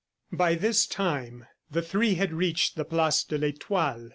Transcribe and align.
By 0.31 0.55
this 0.55 0.87
time, 0.87 1.45
the 1.69 1.83
three 1.83 2.15
had 2.15 2.33
reached 2.33 2.75
the 2.75 2.85
place 2.85 3.23
de 3.23 3.37
l'Etoile. 3.37 4.09